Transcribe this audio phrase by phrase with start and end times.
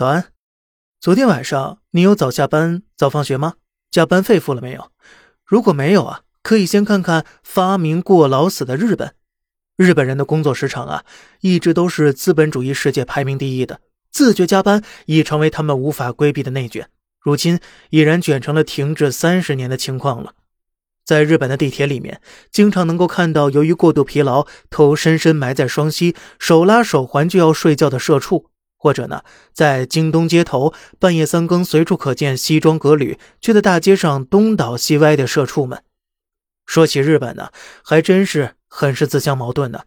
[0.00, 0.32] 早安。
[0.98, 3.56] 昨天晚上你有早下班、早放学吗？
[3.90, 4.90] 加班费付了没有？
[5.44, 9.12] 如果没有啊，可以先看看发明过劳死的日本。
[9.76, 11.04] 日本人的工作时长啊，
[11.42, 13.82] 一直都是资本主义世界排名第一的。
[14.10, 16.88] 自觉加班已成为他们无法规避的内卷，
[17.20, 17.60] 如今
[17.90, 20.32] 已然卷成了停滞三十年的情况了。
[21.04, 28.46] 在日本的地铁里面，经常能够看到由于过度疲劳，头深深埋在双膝，手拉手环就要睡觉的社畜。
[28.82, 29.22] 或者呢，
[29.52, 35.82] 在京东街头半夜三更随处可见西装革履却在大街上东倒西歪的社畜们。
[36.64, 37.50] 说起日本呢，
[37.84, 39.84] 还真是很是自相矛盾的。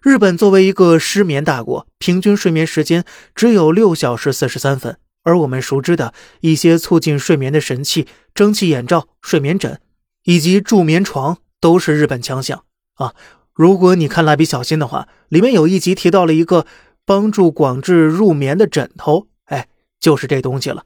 [0.00, 3.04] 日本作为一个失眠大国，平均睡眠时间
[3.34, 9.80] 只有六小时四十三分，而我们熟知的一些促进睡眠的神器——蒸汽眼罩、睡眠枕
[10.22, 12.62] 以及助眠床，都是日本强项
[12.94, 13.14] 啊。
[13.52, 16.64] 如果你看蜡笔小新的话，里面有一集提到了一个。
[17.06, 20.84] 帮助广志入眠的枕头，哎，就是这东西了。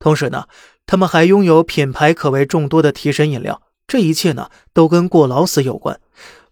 [0.00, 0.46] 同时呢，
[0.86, 3.62] 他们还拥有品牌可谓众多的提神饮料。
[3.86, 6.00] 这一切呢，都跟过劳死有关，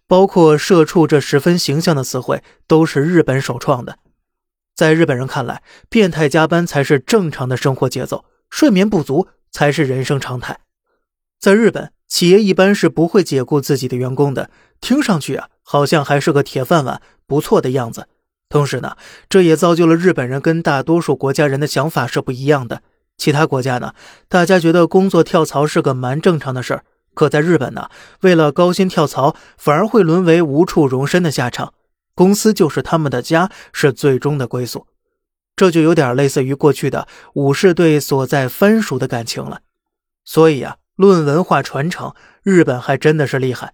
[0.05, 3.97] 包括“社畜”这十分形象的词汇，都是日本首创的。
[4.75, 10.59] 在日本人看来，变态加班才是正常的生活节奏，睡眠不足才是人生常态。
[11.39, 14.51] 在日本，企业一般是不会解雇自己的员工的。
[14.79, 18.07] 听上去啊，好像还是个铁饭碗，不错的样子。
[18.51, 18.95] 同时呢，
[19.27, 22.83] 这也造就了日本人跟大多数国家人的想法是不一样的。
[23.17, 23.93] 其他国家呢，
[24.27, 27.89] 大家觉得工作跳槽是个蛮正常的事儿，可在日本呢，
[28.21, 31.73] 为了高薪跳槽，反而会沦为无处容身的下场。
[32.13, 34.85] 公司就是他们的家，是最终的归宿。
[35.55, 39.61] 这就有点类似于过去的武士对所在藩属的感情了。
[40.25, 43.73] 所以啊，论文化传承，日本还真的是厉害。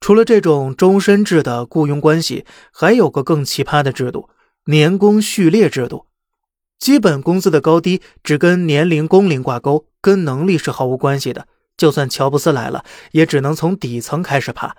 [0.00, 4.30] 除了这种终身制的雇佣关系，还有个更奇葩的制度——
[4.64, 6.06] 年功序列制度。
[6.78, 11.46] 基本工资的高低只跟年龄、工龄挂钩，跟能力是毫无关系的。
[11.76, 14.74] 就算乔布斯来了，也只能从底层开始爬。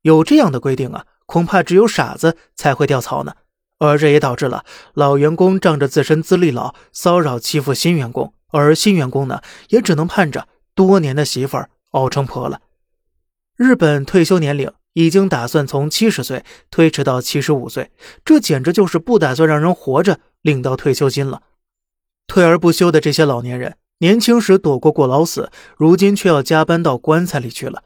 [0.00, 3.34] 有这样的规定啊，恐怕只有傻子才会跳槽呢。
[3.78, 12.60] 而这也导致了老员工仗着自身资历老，骚扰欺负新员工，而新员工呢，也只能盼着多年的媳妇儿熬成婆了。
[13.56, 17.92] 日本退休年龄已经打算从七十岁推迟到七十五岁，
[18.24, 21.42] 这简直就是不打算让人活着领到退休金了。
[22.26, 27.84] 退而不休的这些老年人，年轻时躲过过劳死，如今却要加班到棺材里去了。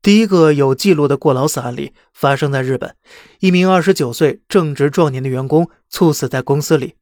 [0.00, 2.94] 第一个有记录的过劳死案例发生在日本，
[3.40, 6.94] 一名二十九岁正值壮年的员工猝死在公司里。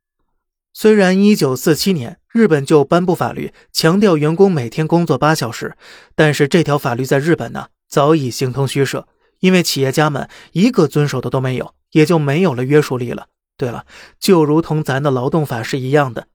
[0.73, 5.77] 虽然一九四七年日本就颁布法律，强调员工每天工作八小时，
[6.17, 7.67] 但是这条法律在日本呢？
[7.93, 9.07] 早已形同虚设，
[9.41, 13.27] 因为企业家们一个遵守的都没有，也就没有了约束力了。
[13.59, 13.85] 对了，
[14.19, 16.29] 就如同咱的劳动法是一样的，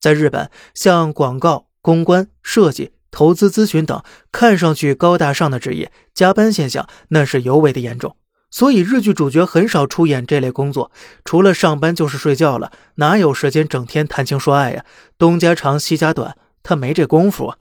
[0.00, 8.16] 在日本，像广告、公关、设计、投资咨询等看上去高大上的职业，加班现象那是尤为的严重。
[8.50, 10.90] 所以日剧主角很少出演这类工作，
[11.22, 14.86] 除了上班就是睡觉了，哪有时间整天谈情说爱呀？
[15.18, 17.58] 东家长西家短，他没这功夫啊。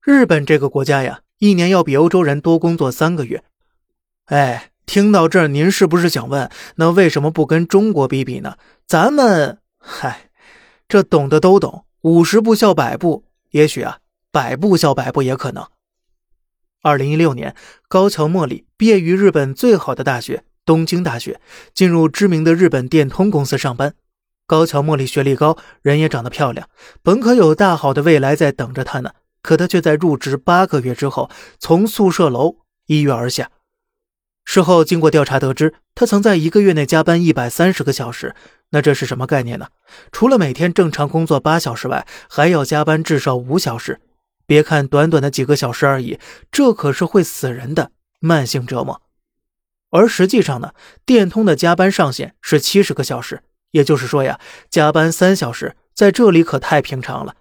[0.00, 1.22] 日本这个国家呀。
[1.42, 3.42] 一年要比欧洲人多工作三个月，
[4.26, 8.56] 哎，听到这儿，您是不是想问，那为什么不跟中国比比呢？
[8.86, 10.30] 咱们，嗨，
[10.86, 13.98] 这懂的都懂，五十步笑百步，也许啊，
[14.30, 15.66] 百步笑百步也可能。
[16.80, 17.56] 二零一六年，
[17.88, 21.40] 高桥茉莉毕业于日本最好的大学东京大学，
[21.74, 23.96] 进入知名的日本电通公司上班。
[24.46, 26.68] 高桥茉莉学历高，人也长得漂亮，
[27.02, 29.10] 本可有大好的未来在等着她呢。
[29.42, 33.50] 可他却在入职八个月之后，从宿舍楼一跃而下。
[34.44, 38.34] 事后经过调查得知，他曾在一个月内加班一百三十个小时。
[38.70, 39.68] 那这是什么概念呢？
[40.10, 44.00] 除了每天正常工作八小时外，还要加班至少五小时。
[44.46, 46.18] 别看短短的几个小时而已，
[46.50, 49.02] 这可是会死人的慢性折磨。
[49.90, 50.72] 而实际上呢，
[51.04, 57.36] 电通的加班上限是七十个小时，也就是说呀，加班三小时在这里可太平常了。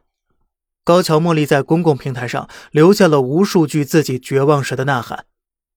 [0.83, 5.25] 高桥茉莉在公共平台上留下了无数句自己绝望时的呐喊：“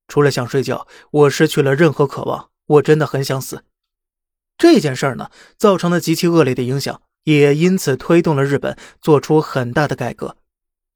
[0.09, 3.65] 除了想睡觉，我失去了任何渴望，我真的很想死。”
[4.57, 5.29] 这件事儿呢，
[5.59, 10.37] 造成了极其恶劣的影响，也因此推动了日本做出很大的改革。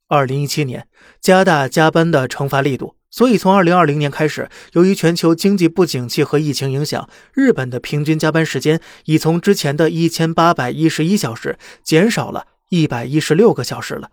[0.09, 0.89] 二零一七年，
[1.21, 12.47] 加大加班的惩罚力度，所以从二零二零年开始，由于全球经济不景气和疫情影响，日本的平均加班时间已从之前的一千八百一十一小时减少了。
[12.69, 14.11] 一百一十六个小时了，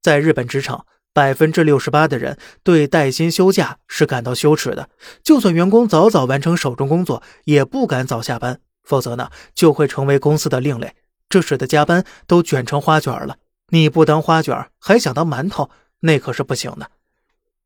[0.00, 4.88] 在日本职场，百分之六十八的人对带薪休假是感到羞耻的。
[5.22, 10.94] 就算员工早早完成手中工作，也不敢早下班，否则呢就会成为公司的另类。
[11.28, 13.36] 这使得加班都卷成花卷了。
[13.68, 15.70] 你不当花卷，还想当馒头，
[16.00, 16.90] 那可是不行的。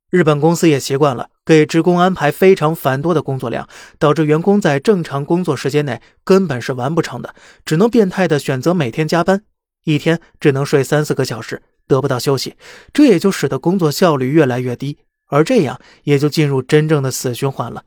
[0.08, 3.69] 日本公司也习惯了给职工安排非常繁多的工作量，
[3.99, 7.34] 导致员工在正常工作时间内根本是完不成的，
[7.64, 9.42] 只能变态的选择每天加班，
[9.87, 12.56] 一天只能睡三四个小时，得不到休息，
[12.93, 17.85] 这也就使得工作效率越来越低，而这样也就进入真正的死循环了。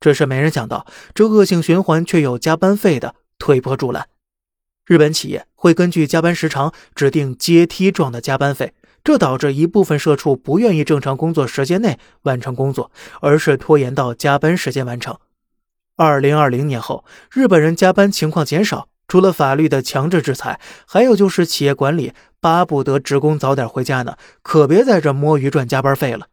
[0.00, 4.08] 只是没人想到，这恶性循环却有加班费的推波助澜。
[4.86, 8.72] 日本企业会根据加班时长指定阶梯状的加班费，
[9.04, 12.90] 这导致一部分社畜不愿意正常工作时间内完成工作，
[13.20, 15.18] 而是拖延到加班时间完成。
[15.96, 26.26] 二零二零年后，日本人加班情况减少，除了法律的强制制裁，还有就是企业管理巴不得职工早点回家呢，可别在这摸鱼赚加班费了。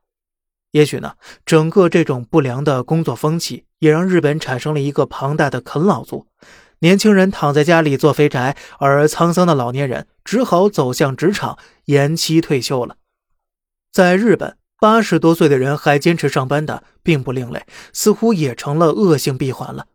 [0.72, 1.14] 也许呢，
[1.46, 6.26] 整个这种不良的工作风气，也让日本产生了一个庞大的啃老族。
[6.80, 12.98] 年轻人躺在家里做肥宅，而沧桑的老年人只好走向职场，延期退休了。
[13.92, 19.86] 在日本，八十多岁的人还坚持上班的并不另类，似乎也成了恶性闭环了。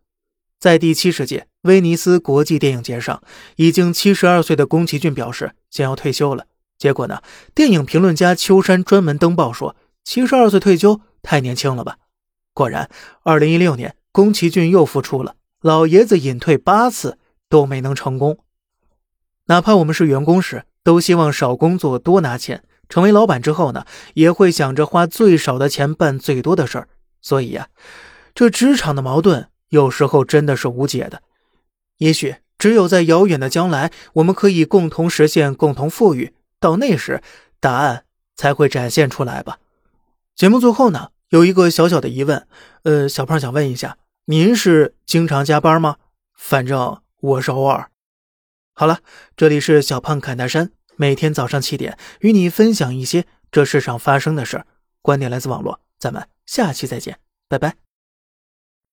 [0.59, 3.23] 在第七十届威尼斯国际电影节上，
[3.55, 6.47] 已经七十二岁的宫崎骏表示想要退休了。
[6.77, 7.21] 结果呢，
[7.55, 11.97] 电影评论家秋山专门登报说：“七十二岁退休太年轻了吧？”
[12.53, 12.89] 果然，
[13.23, 15.35] 二零一六年，宫崎骏又复出了。
[15.61, 17.17] 老爷子隐退八次
[17.47, 18.39] 都没能成功，
[19.45, 22.63] 哪怕我们是员工时，都希望少工作多拿钱。
[22.89, 23.85] 成为老板之后呢，
[24.15, 26.89] 也会想着花最少的钱办最多的事儿。
[27.21, 27.69] 所以呀，
[28.33, 31.21] 这职场的矛盾有时候真的是无解的。
[31.97, 37.21] 也许只有在遥远的将来，我们可以共同实现共同富裕，到那时
[37.59, 38.05] 答案
[38.35, 39.59] 才会展现出来吧。
[40.35, 42.47] 节目最后呢，有一个小小的疑问，
[42.83, 43.97] 呃，小胖想问一下。
[44.25, 45.97] 您是经常加班吗？
[46.37, 47.89] 反正我是偶尔。
[48.73, 48.99] 好了，
[49.35, 54.67] 这里是小胖侃大山，每天早上七点与你分享一些这世上发生的事儿。
[55.01, 57.17] 观点来自网络，咱们下期再见，
[57.47, 57.88] 拜拜。